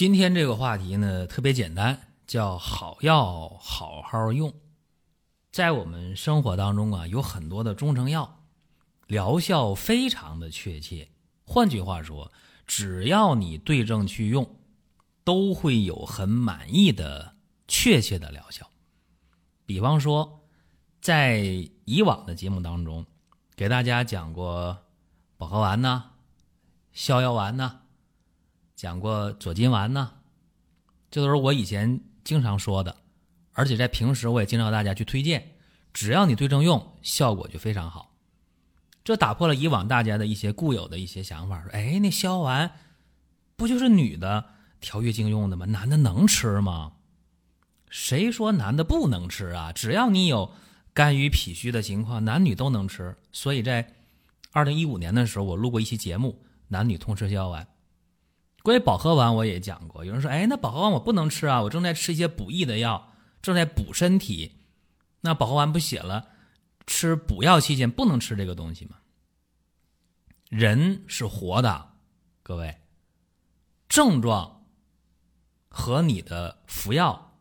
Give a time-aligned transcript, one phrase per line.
[0.00, 4.50] 今天这个话题呢，特别简单，叫好药好好用。
[5.52, 8.40] 在我们生活当中啊，有很多的中成药，
[9.08, 11.06] 疗效非常的确切。
[11.44, 12.32] 换句话说，
[12.66, 14.56] 只要你对症去用，
[15.22, 17.34] 都会有很满意的
[17.68, 18.66] 确切的疗效。
[19.66, 20.46] 比方说，
[21.02, 21.44] 在
[21.84, 23.04] 以往的节目当中，
[23.54, 24.78] 给大家讲过
[25.36, 26.12] 保和丸呐、
[26.90, 27.79] 逍遥丸呐。
[28.80, 30.10] 讲过左金丸呢，
[31.10, 32.96] 这都是我以前经常说的，
[33.52, 35.46] 而且在平时我也经常大家去推荐。
[35.92, 38.16] 只要你对症用，效果就非常好。
[39.04, 42.70] 这打破了以往大家的一些固有的一些想法，说：“哎，那消丸
[43.54, 44.46] 不就是女的
[44.80, 45.66] 调月经用的吗？
[45.66, 46.92] 男的能吃吗？”
[47.90, 49.72] 谁说男的不能吃啊？
[49.74, 50.50] 只要你有
[50.94, 53.14] 肝郁脾虚的情况，男女都能吃。
[53.30, 53.92] 所以在
[54.52, 57.68] 二零一五年的时候，我录过一期节目，男女通吃消丸。
[58.62, 60.04] 关于保和丸，我也讲过。
[60.04, 64.56] 有人说：“哎，那保和丸我不能吃啊，我正在吃一些补益的药，正在补身体。
[65.22, 66.28] 那保和丸不写了，
[66.86, 68.96] 吃补药期间不能吃这个东西吗？”
[70.50, 71.90] 人是活的，
[72.42, 72.76] 各位，
[73.88, 74.66] 症状
[75.68, 77.38] 和你的服药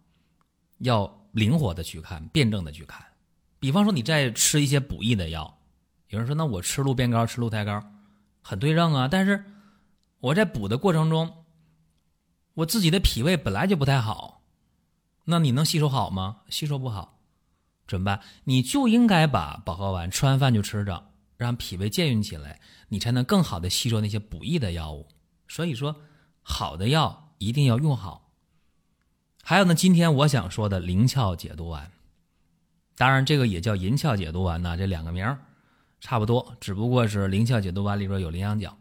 [0.78, 3.04] 要灵活的去看，辩证的去看。
[3.60, 5.60] 比方说，你在吃一些补益的药，
[6.10, 7.84] 有人说：“那我吃鹿鞭膏，吃鹿胎膏，
[8.42, 9.44] 很对症啊。”但是
[10.20, 11.46] 我在补的过程中，
[12.56, 14.42] 我自己的脾胃本来就不太好，
[15.26, 16.42] 那你能吸收好吗？
[16.50, 17.20] 吸收不好，
[17.88, 18.22] 怎么办？
[18.44, 25.08] 你就应该把保和丸吃完饭就吃着，让脾胃健运起来，你才能更好的吸收那些补益的药物。
[25.48, 25.96] 所以说，
[26.42, 28.34] 好的药一定要用好。
[29.42, 31.90] 还有呢，今天我想说的灵窍解毒丸，
[32.98, 35.40] 当然这个也叫银翘解毒丸呢，这两个名儿
[36.02, 38.78] 差不多，只不过是灵窍解毒丸里边有羚羊角。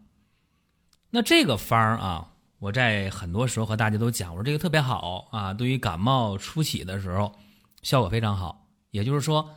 [1.11, 7.35] 那这个方儿啊，我在很多时候和大家都讲，我说这个特别好啊，对于感冒初起的时候，
[7.83, 8.67] 效果非常好。
[8.91, 9.55] 也就是说，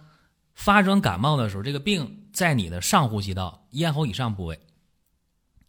[0.55, 4.59] 发生感冒的时候，这个病在你的上呼吸道、咽喉以上部位，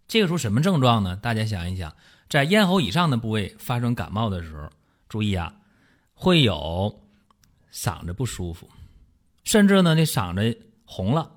[0.07, 1.17] 这个时候什么症状呢？
[1.17, 1.95] 大家想一想，
[2.29, 4.71] 在咽喉以上的部位发生感冒的时候，
[5.09, 5.53] 注意啊，
[6.15, 7.01] 会有
[7.73, 8.69] 嗓子不舒服，
[9.43, 11.31] 甚至呢，那嗓子红了。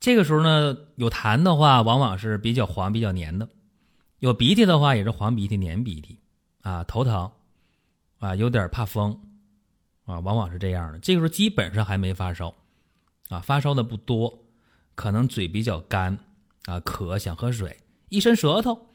[0.00, 3.46] 这个时候呢，有痰的话，往往是比较黄、比较黏的；
[4.18, 6.18] 有鼻涕的话，也是黄鼻涕、黏鼻涕。
[6.62, 7.30] 啊，头疼，
[8.18, 9.18] 啊，有点怕风，
[10.04, 10.98] 啊，往往是这样的。
[10.98, 12.54] 这个时候基本上还没发烧，
[13.28, 14.44] 啊，发烧的不多，
[14.94, 16.18] 可能嘴比较干，
[16.66, 17.78] 啊，渴，想喝水，
[18.10, 18.88] 一伸舌头，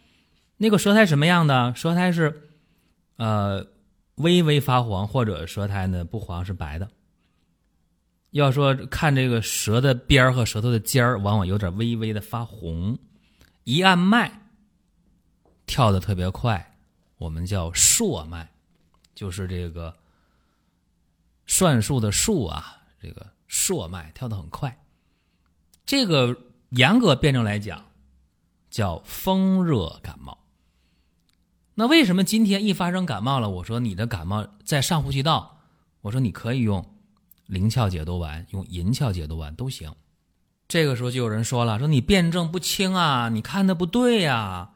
[0.58, 1.74] 那个舌苔什么样的？
[1.74, 2.50] 舌苔是，
[3.16, 3.66] 呃，
[4.16, 6.88] 微微发黄，或者舌苔呢不黄是白的。
[8.34, 12.98] 要说看这个舌的边儿和舌头的尖儿，往往有点微微的发红，
[13.64, 14.42] 一按脉，
[15.68, 16.76] 跳的特别快，
[17.18, 18.48] 我们叫朔脉，
[19.14, 19.96] 就是这个
[21.46, 24.84] 算术的数啊，这个朔脉跳的很快。
[25.86, 26.36] 这个
[26.70, 27.86] 严格辩证来讲，
[28.72, 30.40] 叫风热感冒。
[31.76, 35.62] 那为什么今天一发生感冒了，我说你的感冒在上呼吸道，
[36.02, 36.93] 我说你可以用。
[37.54, 39.94] 灵窍解毒丸用银翘解毒丸都行，
[40.68, 44.72] 这个时候就有人说了：“说你辩证不清啊，你看的不对呀。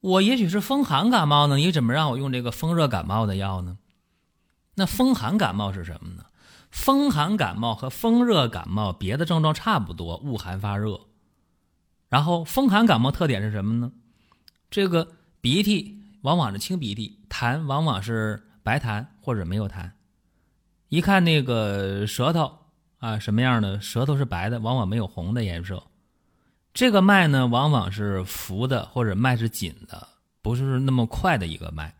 [0.00, 3.78] 我也许是风寒感冒呢，你怎么让我用这个风热感冒的药呢？
[4.74, 6.24] 那风寒感冒是什么呢？
[6.70, 11.00] 风寒感冒和风热感冒别的症状差不多，恶寒发热。
[12.08, 13.92] 然后风寒感冒特点是什么呢？
[14.68, 19.92] 这个鼻涕往往是清鼻涕，痰往往是白痰或者没有痰。”
[20.88, 22.58] 一看那个舌头
[22.98, 23.80] 啊，什么样的？
[23.80, 25.82] 舌头是白的，往往没有红的颜色。
[26.72, 30.06] 这个脉呢，往往是浮的，或者脉是紧的，
[30.42, 31.94] 不是那么快的一个脉。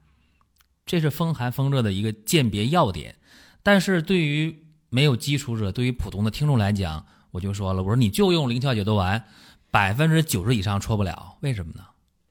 [0.84, 3.16] 这是风寒风热的一个鉴别要点。
[3.62, 9.24] 但是对于没有基础者，对于普通的听众来讲，我就说了，我说你就用灵窍解毒丸，
[9.70, 11.36] 百分之九十以上错不了。
[11.40, 11.84] 为什么呢？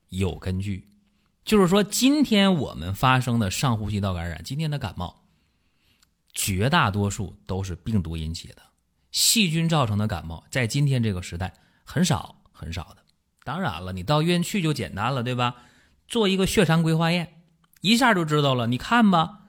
[0.10, 0.88] 有根据，
[1.44, 5.25] 就是说今天我们发生的上呼吸道感染，今天的感冒。
[6.36, 8.58] 绝大多数都是病毒引起的，
[9.12, 11.54] 细菌造成的感冒，在今天这个时代
[11.84, 12.98] 很少很少的。
[13.44, 15.56] 当然了，你到医院去就简单了，对吧？
[16.08, 17.42] 做一个血常规化验，
[17.82, 18.68] 一下就知道了。
[18.68, 19.40] 你看吧，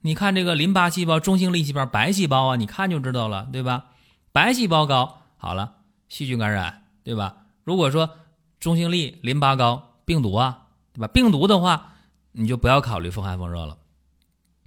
[0.00, 3.86] 你看这个淋巴细胞、中性粒细胞、白细胞啊，你看就知道了，对吧？
[4.30, 5.78] 白细胞高，好了，
[6.08, 7.46] 细菌感染，对吧？
[7.64, 8.16] 如果说
[8.60, 11.08] 中性粒、淋巴高，病毒啊，对吧？
[11.08, 11.94] 病毒的话，
[12.32, 13.78] 你就不要考虑风寒风热了，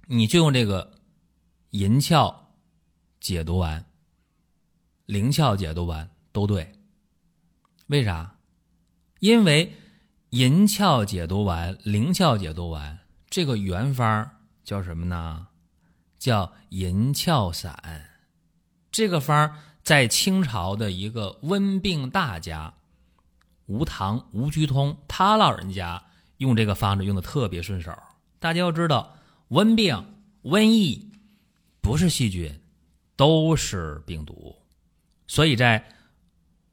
[0.08, 0.92] 你就用这个
[1.70, 2.52] 银翘
[3.20, 3.84] 解毒丸、
[5.06, 6.72] 灵翘解毒丸都对。
[7.86, 8.36] 为啥？
[9.20, 9.74] 因为
[10.30, 14.30] 银翘解毒丸、灵翘解毒丸这个原方
[14.64, 15.48] 叫什么呢？
[16.18, 18.10] 叫银翘散。
[18.90, 22.74] 这个方在清朝的一个温病大家
[23.66, 26.02] 吴唐吴鞠通，他老人家
[26.38, 27.96] 用这个方子用的特别顺手。
[28.38, 29.16] 大家要知道，
[29.48, 31.09] 温病、瘟疫
[31.80, 32.60] 不是细菌，
[33.16, 34.56] 都是病毒，
[35.26, 35.84] 所以在。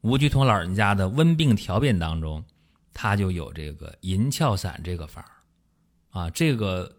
[0.02, 2.42] 吴鞠通老人家的温病调变当中，
[2.94, 5.22] 他就有这个银翘散这个方
[6.10, 6.96] 啊，这个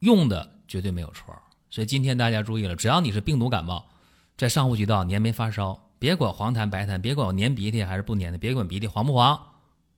[0.00, 1.32] 用的绝对没有错。
[1.70, 3.88] 所以今天大家注意了，只要你是病毒感冒，
[4.36, 9.40] 在上呼吸道黏没发烧，别管黄痰白痰，别管我粘鼻涕还是不粘的，别管鼻涕黄不黄，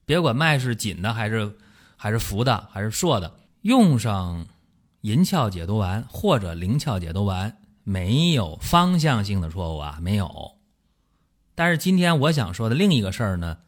[0.05, 1.57] 别管脉是紧的还是
[1.97, 4.45] 还是浮的还是硕的，用上
[5.01, 10.57] 银翘解毒丸或者灵翘解毒丸，没有方向性的错误啊，没有。
[11.55, 13.59] 但是今天我想说的另一个事儿呢，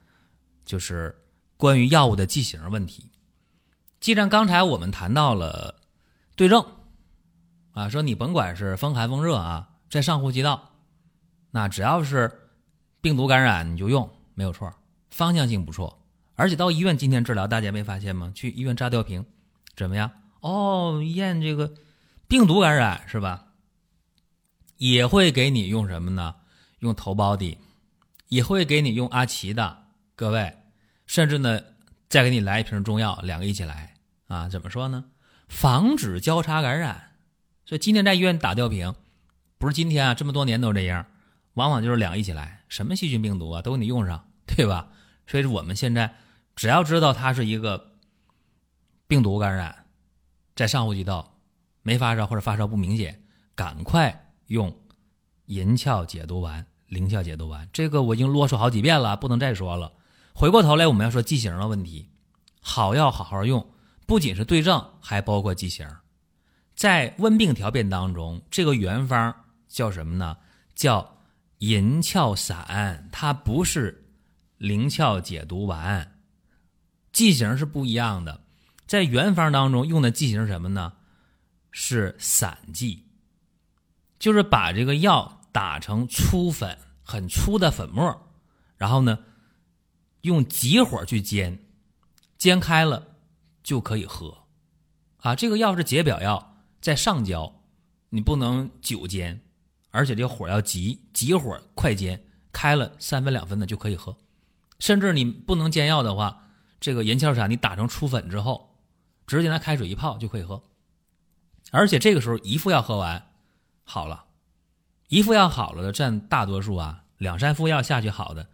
[0.66, 1.24] 就是
[1.57, 3.12] 关于药物的剂型问题。
[4.00, 5.75] 既然刚才我们谈到了
[6.36, 6.66] 对症，
[7.74, 10.72] 啊，说你甭管是风寒风热啊，在上呼吸道，
[11.51, 12.50] 那只要是
[13.00, 14.74] 病毒感染你就用，没有错，
[15.10, 16.04] 方向性不错。
[16.36, 18.31] 而且到医院今天治疗，大家没发现吗？
[18.34, 19.25] 去医院扎吊瓶，
[19.75, 20.10] 怎么样？
[20.42, 21.74] 哦，验这个
[22.28, 23.48] 病毒感染是吧？
[24.78, 26.36] 也会给你用什么呢？
[26.80, 27.58] 用头孢的。
[28.28, 30.58] 也会给你用阿奇的，各位，
[31.06, 31.62] 甚至呢，
[32.08, 33.96] 再给你来一瓶中药，两个一起来
[34.28, 34.48] 啊？
[34.48, 35.04] 怎么说呢？
[35.50, 37.12] 防止交叉感染。
[37.66, 38.96] 所以今天在医院打吊瓶，
[39.58, 41.06] 不是今天啊，这么多年都这样，
[41.56, 44.88] 往往就是两个一起来，什么细菌病毒啊，都给你用上，对吧？
[45.28, 46.16] 所以说我们现在
[46.56, 47.98] 只要知道它是一个
[49.08, 49.81] 病毒感染，
[50.62, 51.40] 在上呼吸道
[51.81, 53.24] 没发烧或者发烧不明显，
[53.56, 54.72] 赶快用
[55.48, 56.63] 银翘解毒丸。
[56.86, 59.92] 灵翘解毒丸，这个我已经啰嗦好几遍了，不能再说了。
[60.36, 62.12] 回过头来，我们要说剂型的问题。
[62.60, 63.74] 好药好好用，
[64.06, 65.88] 不仅是对症，还包括剂型。
[66.75, 69.34] 在温病调变当中，这个原方
[69.68, 70.38] 叫什么呢？
[70.75, 71.18] 叫
[71.58, 74.13] 银翘散，它不是
[74.58, 76.19] 灵翘解毒丸，
[77.12, 78.42] 剂型是不一样的。
[78.92, 80.92] 在原方当中用的剂型是什么呢？
[81.72, 83.06] 是散剂，
[84.20, 85.38] 就是把这个药。
[85.54, 88.22] 打成粗粉，很粗的粉末，
[88.78, 89.20] 然后呢，
[90.22, 91.60] 用急火去煎，
[92.38, 93.06] 煎开了
[93.64, 94.46] 就可以喝。
[95.18, 97.64] 啊，这个药是解表药，在上焦，
[98.10, 99.42] 你不能久煎，
[99.90, 102.22] 而且这个火要急，急火快煎，
[102.54, 104.16] 开了三分两分的就可以喝。
[104.80, 106.48] 甚至你不能煎药的话，
[106.80, 108.71] 这个银翘散你打成粗粉之后，
[109.28, 110.64] 直接拿开水一泡就可以喝。
[111.72, 113.28] 而且这个时候一副药喝完，
[113.84, 114.26] 好了。
[115.08, 118.48] 一副药好了的占大多数啊，两三副药下去好的，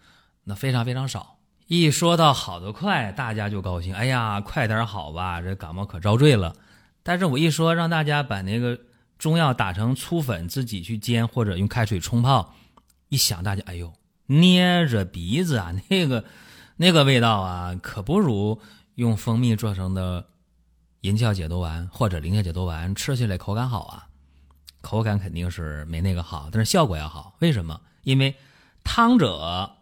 [0.45, 1.37] 那非常非常少。
[1.67, 6.55] 一说到好的快，大家就高兴，哎呀，快点好吧，这感冒可遭罪了。
[7.03, 8.79] 但是我一说让大家把那个
[9.19, 12.55] 中药打成粗粉，自己去煎或者用开水冲泡，
[13.09, 13.93] 一想大家，哎呦，
[14.25, 16.25] 捏着鼻子啊，那个
[16.77, 18.59] 那个味道啊，可不如
[18.95, 20.25] 用蜂蜜做成的
[21.07, 24.07] 银翘解毒丸或者灵翘解毒丸吃起来口感好啊。
[24.81, 27.35] 口感肯定是没那个好，但是效果要好。
[27.39, 27.79] 为什么？
[28.03, 28.35] 因为
[28.83, 29.77] 汤者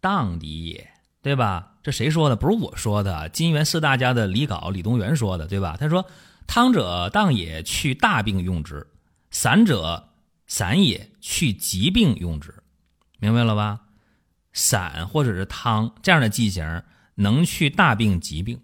[0.00, 0.90] 当敌也，
[1.22, 1.74] 对吧？
[1.82, 2.34] 这谁说的？
[2.34, 5.76] 不是我说的，金元四大家的李杲、李东垣说的，对吧？
[5.78, 6.04] 他说
[6.46, 8.86] ：“汤者当也，去大病用之；
[9.30, 10.08] 散者
[10.46, 12.52] 散也，去疾病用之。”
[13.20, 13.80] 明白了吧？
[14.52, 16.82] 散或者是汤这样的剂型
[17.14, 18.60] 能去大病疾病，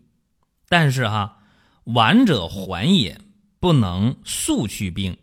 [0.68, 1.38] 但是哈，
[1.84, 3.20] 丸者缓也，
[3.60, 5.16] 不能速去病。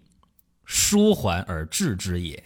[0.74, 2.42] 舒缓而治之也，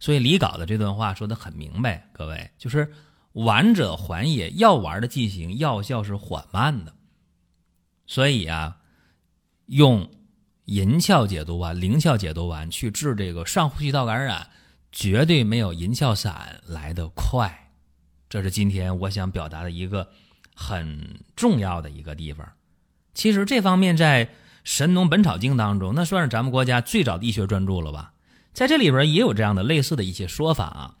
[0.00, 2.92] 所以李杲的这段话说的很明白，各位就是
[3.34, 6.92] 丸者缓也，药丸的剂型药效是缓慢的，
[8.04, 8.78] 所以啊，
[9.66, 10.10] 用
[10.64, 14.50] 银翘解毒丸、灵翘解毒丸去治这个上呼吸道感染，
[14.90, 17.70] 绝对没有银翘散来的快。
[18.28, 20.10] 这是今天我想表达的一个
[20.52, 22.44] 很重要的一个地方。
[23.14, 24.30] 其实这方面在。
[24.66, 28.14] 《神农本草经》当中，那算是咱们国家最早的医学专著了吧？
[28.54, 30.96] 在这里边也有这样的类似的一些说法啊。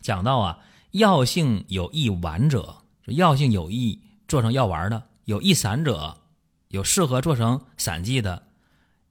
[0.00, 0.58] 讲到啊，
[0.92, 6.16] 药性有益丸者，药性有益做成药丸的，有易散者，
[6.68, 8.42] 有适合做成散剂的；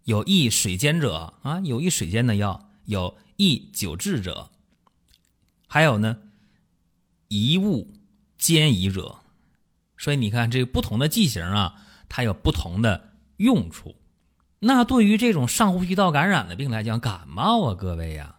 [0.06, 4.50] 有易水煎者啊，有易水煎的药；有易久滞者，
[5.68, 6.18] 还有呢，
[7.28, 7.88] 宜物
[8.40, 9.18] 煎宜者。
[9.96, 11.76] 所以你看，这个不同的剂型啊，
[12.10, 13.96] 它有不同的用处。
[14.60, 18.36] 那对于这种上呼吸道感染的病来讲，感冒啊，各位呀，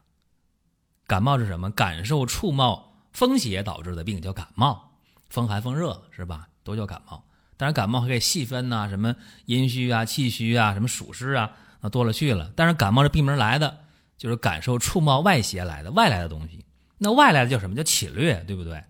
[1.06, 1.70] 感冒是什么？
[1.70, 4.90] 感受触冒风邪导致的病叫感冒，
[5.30, 6.48] 风寒风热是吧？
[6.62, 7.24] 都叫感冒。
[7.56, 9.14] 当然，感冒还可以细分呐，什么
[9.46, 12.52] 阴虚啊、气虚啊、什么暑湿啊，那多了去了。
[12.54, 13.78] 但是感冒这病名来的
[14.18, 16.64] 就是感受触冒外邪来的，外来的东西。
[16.98, 17.74] 那外来的叫什么？
[17.74, 18.84] 叫侵略，对不对？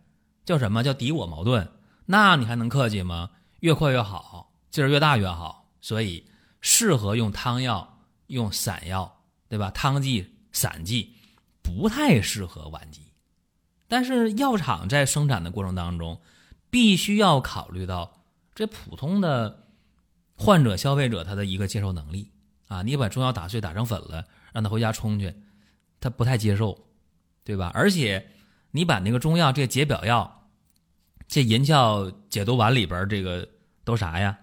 [0.44, 1.68] 叫什么叫敌我矛盾？
[2.06, 3.30] 那你还能客气吗？
[3.60, 5.68] 越快越好，劲儿越大越好。
[5.80, 6.24] 所以。
[6.62, 9.70] 适合用汤药、用散药，对吧？
[9.70, 11.14] 汤剂、散剂
[11.62, 13.00] 不太适合顽疾，
[13.88, 16.20] 但是药厂在生产的过程当中，
[16.68, 18.22] 必须要考虑到
[18.54, 19.68] 这普通的
[20.36, 22.30] 患者、消费者他的一个接受能力
[22.68, 22.82] 啊。
[22.82, 25.34] 你把中药打碎、打成粉了，让他回家冲去，
[25.98, 26.78] 他不太接受，
[27.42, 27.70] 对吧？
[27.72, 28.32] 而且
[28.72, 30.46] 你把那个中药这解表药，
[31.26, 33.48] 这银翘解毒丸里边这个
[33.82, 34.38] 都啥呀？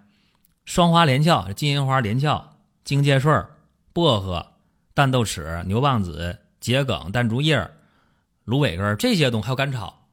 [0.68, 3.32] 双花连翘、金银花连翘、荆芥穗、
[3.94, 4.46] 薄荷、
[4.94, 7.72] 淡豆豉、牛蒡子、桔梗、淡竹叶、
[8.44, 10.10] 芦苇根这些东西，还有甘草，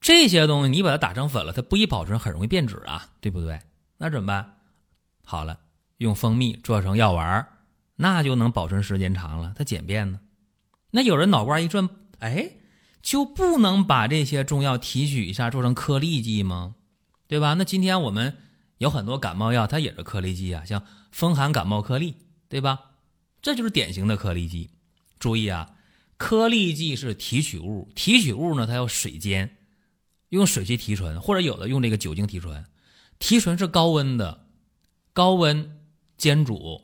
[0.00, 3.58] 这些东西你把它打成粉了，它不易保存，很容易变质啊，对不对？
[3.96, 4.54] 那怎么办？
[5.24, 5.58] 好了，
[5.96, 7.44] 用蜂蜜做成药丸，
[7.96, 10.20] 那就能保存时间长了，它简便呢。
[10.92, 11.88] 那有人脑瓜一转，
[12.20, 12.52] 哎，
[13.02, 16.76] 就不能把这些中药提取一下做成颗粒剂吗？
[17.26, 17.54] 对吧？
[17.54, 18.36] 那今天我们。
[18.78, 22.14] 有很多感冒药，它也是颗粒剂啊，像风寒感冒颗粒，
[22.48, 22.78] 对吧？
[23.42, 24.70] 这就是典型的颗粒剂。
[25.18, 25.74] 注意啊，
[26.16, 29.56] 颗粒剂是提取物，提取物呢，它要水煎，
[30.28, 32.64] 用水去提纯，或者有的用这个酒精提纯。
[33.18, 34.46] 提纯是高温的，
[35.12, 35.80] 高温
[36.16, 36.80] 煎煮，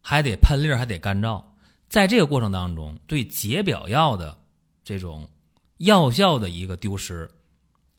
[0.00, 1.44] 还得喷粒，还得干燥。
[1.88, 4.36] 在这个过程当中，对解表药的
[4.82, 5.28] 这种
[5.76, 7.30] 药效的一个丢失，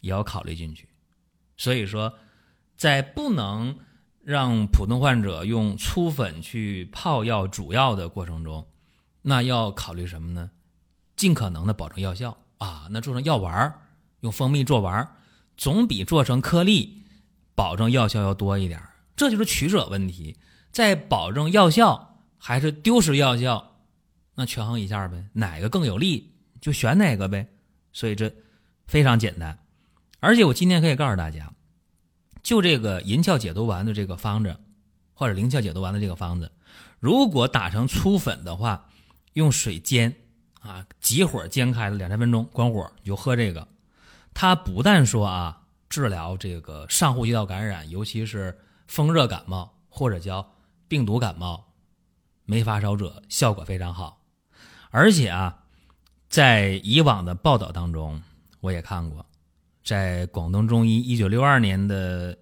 [0.02, 0.90] 也要考虑进去。
[1.56, 2.14] 所以说。
[2.82, 3.78] 在不能
[4.24, 8.66] 让普通患者用粗粉去泡药煮药的过程中，
[9.22, 10.50] 那要考虑什么呢？
[11.16, 12.88] 尽可能的保证药效啊。
[12.90, 13.80] 那做成药丸儿
[14.22, 15.08] 用蜂蜜做丸儿
[15.56, 17.04] 总比做成颗粒
[17.54, 18.82] 保证药效要多一点
[19.16, 20.36] 这就是取舍问题，
[20.72, 23.76] 在保证药效还是丢失药效，
[24.34, 27.48] 那权衡一下呗，哪个更有利就选哪个呗。
[27.94, 28.34] 所以这
[28.88, 29.60] 非常简单，
[30.20, 31.54] 而且我今天可以告诉大家。
[32.44, 34.58] 就这个银翘解毒丸的这个方子，
[35.14, 36.52] 或者灵翘解毒丸的这个方子，
[37.00, 38.90] 如果打成粗粉的话，
[39.34, 40.16] 用水煎
[40.62, 43.68] 啊，急火煎开了两三分钟，关火你就喝这个。
[44.34, 50.54] 它不但说啊，治疗这个上呼吸道感染，尤其是风热感冒或者叫
[50.88, 51.66] 病毒感冒，
[52.46, 54.22] 没发烧者效果非常好。
[54.90, 55.64] 而且啊，
[56.30, 58.22] 在以往的报道当中，
[58.62, 59.26] 我也看过。
[59.84, 62.38] 在广东中医一九六二年的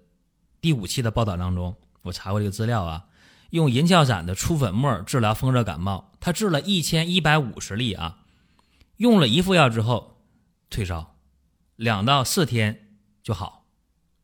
[0.60, 3.06] 第五期的报道当中，我查过这个资料啊，
[3.50, 8.18] 用银翘散的粗粉末治疗风热感冒，他治了一千一百五十例啊，
[8.98, 10.22] 用了一副药之后
[10.68, 11.16] 退烧，
[11.76, 12.88] 两到四天
[13.22, 13.64] 就好，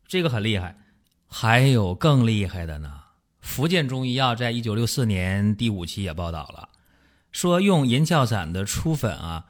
[0.07, 0.77] 这个很厉害。
[1.25, 3.01] 还有更厉害的呢，
[3.39, 6.69] 福建中医药在一九六四年第五期也报道了，
[7.31, 9.47] 说用银翘散的粗粉啊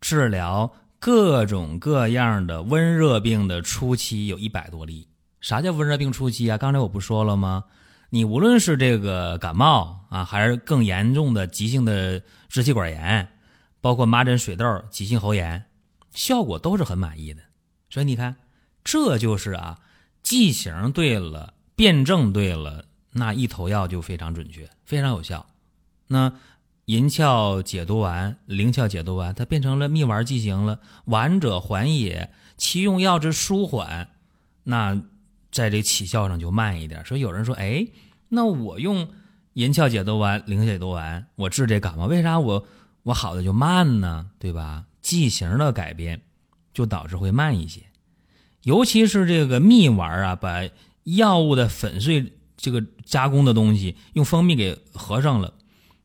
[0.00, 0.74] 治疗。
[1.06, 5.06] 各种各样的温热病的初期有一百多例。
[5.40, 6.58] 啥叫温热病初期啊？
[6.58, 7.62] 刚才我不说了吗？
[8.10, 13.28] 你无论是这个感冒啊，还是更严重的急性的支气管炎，
[13.80, 15.66] 包括麻疹、水痘、急性喉炎，
[16.10, 17.40] 效果都是很满意的。
[17.88, 18.34] 所以你看，
[18.82, 19.78] 这就是啊，
[20.24, 25.46] 剂型对了，辩证对了，那一头药就非常准确，非常有效。
[26.08, 26.32] 那。
[26.86, 30.78] 银翘解毒丸、灵翘解毒丸，它变成了蜜丸剂型了。
[31.06, 34.08] 丸者缓也，其用药之舒缓，
[34.62, 35.02] 那
[35.50, 37.04] 在这起效上就慢一点。
[37.04, 37.88] 所以有人说，哎，
[38.28, 39.08] 那我用
[39.54, 42.64] 银翘解毒丸、灵解毒丸，我治这感冒，为啥我
[43.02, 44.30] 我好的就慢呢？
[44.38, 44.84] 对吧？
[45.02, 46.22] 剂型的改变
[46.72, 47.82] 就导致会慢一些。
[48.62, 50.68] 尤其是这个蜜丸啊，把
[51.02, 55.52] 药物的粉碎这个加工的东西用蜂蜜给合上了，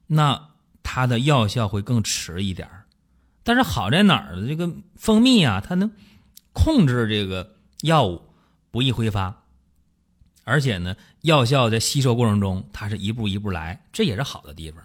[0.07, 0.47] 那。
[0.83, 2.67] 它的药效会更迟一点
[3.43, 4.47] 但是好在哪儿呢？
[4.47, 5.91] 这个蜂蜜啊，它能
[6.53, 8.21] 控制这个药物
[8.69, 9.43] 不易挥发，
[10.43, 14.83] 而且呢，药效在吸收过程中，它是一步一步来，这也是好的地方。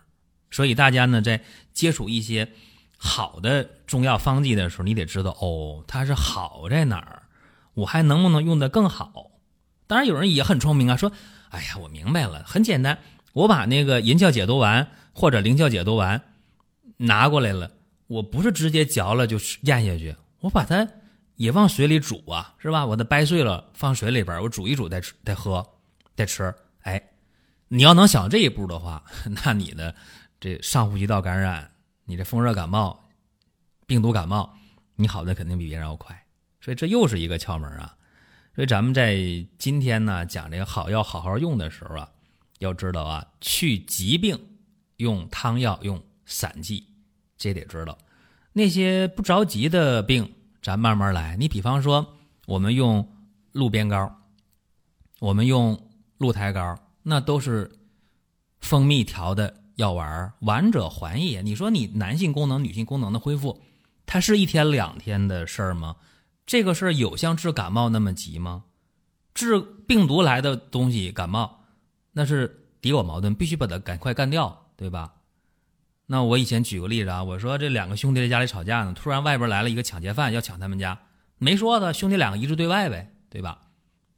[0.50, 2.50] 所以大家呢，在接触一些
[2.97, 7.25] 好的中药方剂的时候，你得知道哦，它是好在哪儿，
[7.75, 9.33] 我还能不能用得更好？
[9.87, 11.12] 当然有人也很聪明啊，说
[11.50, 12.99] ：“哎呀，我明白了，很简单，
[13.35, 16.20] 我把那个银翘解毒丸或者灵翘解毒丸
[16.99, 17.70] 拿过来了，
[18.06, 20.87] 我不是直接嚼了就咽下去，我把它
[21.37, 22.85] 也往水里煮啊，是吧？
[22.85, 25.66] 我它掰碎了放水里边，我煮一煮再吃再喝
[26.14, 26.54] 再吃。
[26.82, 27.02] 哎，
[27.68, 29.02] 你要能想这一步的话，
[29.42, 29.94] 那你的
[30.38, 31.70] 这上呼吸道感染，
[32.04, 33.08] 你这风热感冒、
[33.87, 34.54] 病毒感冒，
[34.96, 36.14] 你好的肯定比别人要快。
[36.61, 37.96] 所以这又是一个窍门啊。”
[38.54, 39.16] 所以咱们在
[39.58, 42.08] 今天呢讲这个好药好好用的时候啊，
[42.58, 44.38] 要知道啊，去疾病
[44.97, 46.87] 用汤药用散剂，
[47.37, 47.97] 这得知道。
[48.53, 51.37] 那些不着急的病，咱慢慢来。
[51.37, 53.07] 你比方说，我们用
[53.53, 54.23] 鹿鞭膏，
[55.21, 57.71] 我们用鹿胎膏，那都是
[58.61, 61.43] 蜂蜜调的药丸，丸者还也。
[61.43, 63.62] 你说你男性功能、女性功能的恢复，
[64.07, 65.97] 它是一天两天的事儿吗？
[66.47, 68.65] 这个事儿有像治感冒那么急吗？
[69.35, 71.65] 治病毒来的东西感冒，
[72.12, 75.14] 那是敌我矛盾，必须把它赶快干掉，对吧？
[76.06, 80.99] 那我以前举个例子啊，我说这两个兄弟在家里吵架呢，突然外边来了一个抢劫犯要抢他们家，
[81.38, 83.62] 没说的兄弟两个一致对外呗，对吧？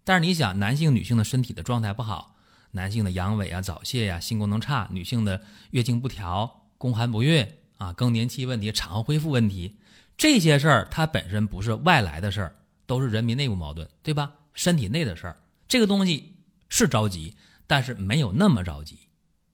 [0.04, 2.36] 但是你想，男性女性的身体的状态不好，
[2.72, 7.46] 男性的阳痿啊、早泄呀、性功能差，女性的月经不调、宫寒不孕
[7.78, 9.78] 啊、更年期问题、产后恢复问题。
[10.16, 14.32] 这些事儿它本身不是外来的事儿，都是人民内部矛盾，对吧？
[14.52, 15.36] 身体内的事儿，
[15.68, 16.34] 这个东西
[16.68, 17.36] 是着急，
[17.66, 18.98] 但是没有那么着急。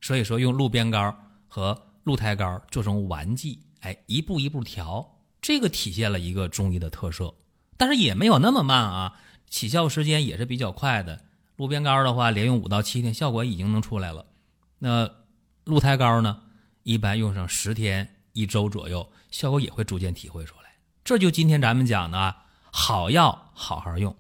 [0.05, 1.17] 所以说，用鹿鞭膏
[1.49, 7.33] 和鹿胎膏做成丸剂，哎，一步一步调，这个体现了一个中医的特色。
[7.79, 9.15] 但是也没有那么慢啊，
[9.49, 11.23] 起效时间也是比较快的。
[11.57, 14.27] 鹿鞭膏的话，连用五到七天，效果已经能出来了。
[14.79, 15.11] 那
[15.65, 16.43] 鹿胎膏呢，
[16.83, 18.11] 一般用上十天。
[18.35, 20.75] 一周左右，效果也会逐渐体会出来。
[21.03, 22.37] 这就今天咱们讲的，
[22.71, 24.15] 好药好好用。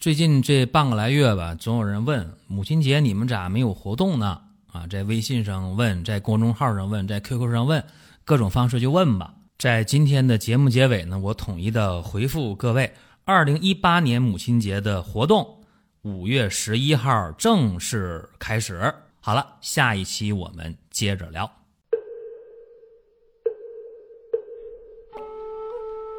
[0.00, 4.42] 最近这半个来月吧，总有人问母亲节你们咋没有活动呢？
[4.72, 7.84] 啊，在微信上问，在公众号上问，在 QQ 上问，
[8.24, 9.34] 各种方式就问吧。
[9.58, 12.92] 在今天的节目结尾呢，我统一的回复各位：
[13.24, 15.60] 二零一八年母亲节的活动，
[16.02, 18.92] 五月十一号正式开始。
[19.20, 21.50] 好了，下一期我们接着聊。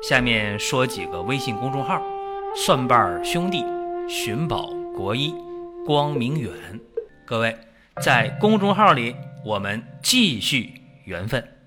[0.08, 2.02] 下面说几个微信公众号：
[2.56, 3.64] 蒜瓣兄弟、
[4.10, 5.34] 寻宝国医、
[5.86, 6.52] 光明远。
[7.26, 7.56] 各位
[8.00, 11.61] 在公众号里，我们继续缘分。